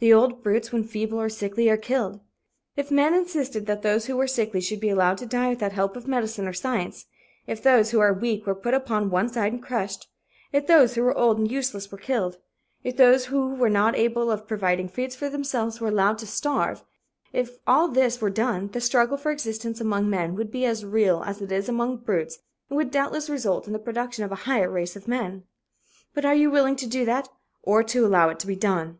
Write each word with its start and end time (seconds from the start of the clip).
The 0.00 0.12
old 0.12 0.42
brutes, 0.42 0.72
when 0.72 0.82
feeble 0.82 1.20
or 1.20 1.28
sickly, 1.28 1.70
are 1.70 1.76
killed. 1.76 2.18
If 2.74 2.90
men 2.90 3.14
insisted 3.14 3.66
that 3.66 3.82
those 3.82 4.06
who 4.06 4.16
were 4.16 4.26
sickly 4.26 4.60
should 4.60 4.80
be 4.80 4.88
allowed 4.88 5.18
to 5.18 5.24
die 5.26 5.50
without 5.50 5.70
help 5.70 5.94
of 5.96 6.08
medicine 6.08 6.48
or 6.48 6.52
science, 6.52 7.06
if 7.46 7.62
those 7.62 7.92
who 7.92 8.00
are 8.00 8.12
weak 8.12 8.44
were 8.44 8.56
put 8.56 8.74
upon 8.74 9.08
one 9.08 9.28
side 9.28 9.52
and 9.52 9.62
crushed, 9.62 10.08
if 10.52 10.66
those 10.66 10.96
who 10.96 11.02
were 11.04 11.16
old 11.16 11.38
and 11.38 11.48
useless 11.48 11.92
were 11.92 11.96
killed, 11.98 12.38
if 12.82 12.96
those 12.96 13.26
who 13.26 13.54
were 13.54 13.70
not 13.70 13.94
capable 13.94 14.32
of 14.32 14.48
providing 14.48 14.88
food 14.88 15.14
for 15.14 15.28
themselves 15.28 15.80
were 15.80 15.86
allowed 15.86 16.18
to 16.18 16.26
starve, 16.26 16.82
if 17.32 17.58
all 17.64 17.86
this 17.86 18.20
were 18.20 18.30
done, 18.30 18.66
the 18.72 18.80
struggle 18.80 19.16
for 19.16 19.30
existence 19.30 19.80
among 19.80 20.10
men 20.10 20.34
would 20.34 20.50
be 20.50 20.64
as 20.64 20.84
real 20.84 21.22
as 21.24 21.40
it 21.40 21.52
is 21.52 21.68
among 21.68 21.98
brutes 21.98 22.40
and 22.68 22.76
would 22.78 22.90
doubtless 22.90 23.30
result 23.30 23.68
in 23.68 23.72
the 23.72 23.78
production 23.78 24.24
of 24.24 24.32
a 24.32 24.42
higher 24.42 24.68
race 24.68 24.96
of 24.96 25.06
men. 25.06 25.44
"But 26.14 26.24
are 26.24 26.34
you 26.34 26.50
willing 26.50 26.74
to 26.74 26.86
do 26.88 27.04
that 27.04 27.28
or 27.62 27.84
to 27.84 28.04
allow 28.04 28.28
it 28.28 28.40
to 28.40 28.46
be 28.48 28.56
done?" 28.56 28.98